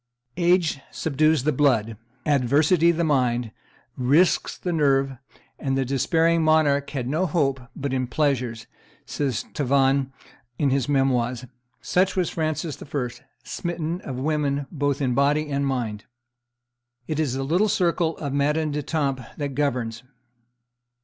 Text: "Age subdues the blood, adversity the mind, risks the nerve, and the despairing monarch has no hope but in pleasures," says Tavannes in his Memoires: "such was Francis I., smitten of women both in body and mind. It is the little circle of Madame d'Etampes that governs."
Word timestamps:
"Age 0.37 0.79
subdues 0.89 1.43
the 1.43 1.51
blood, 1.51 1.95
adversity 2.25 2.89
the 2.91 3.03
mind, 3.03 3.51
risks 3.95 4.57
the 4.57 4.73
nerve, 4.73 5.15
and 5.59 5.77
the 5.77 5.85
despairing 5.85 6.41
monarch 6.41 6.89
has 6.89 7.05
no 7.05 7.27
hope 7.27 7.61
but 7.75 7.93
in 7.93 8.07
pleasures," 8.07 8.65
says 9.05 9.45
Tavannes 9.53 10.07
in 10.57 10.71
his 10.71 10.89
Memoires: 10.89 11.45
"such 11.81 12.15
was 12.15 12.31
Francis 12.31 12.81
I., 12.81 13.09
smitten 13.43 14.01
of 14.01 14.15
women 14.17 14.65
both 14.71 15.01
in 15.03 15.13
body 15.13 15.51
and 15.51 15.67
mind. 15.67 16.05
It 17.05 17.19
is 17.19 17.35
the 17.35 17.43
little 17.43 17.69
circle 17.69 18.17
of 18.17 18.33
Madame 18.33 18.71
d'Etampes 18.71 19.27
that 19.37 19.49
governs." 19.53 20.01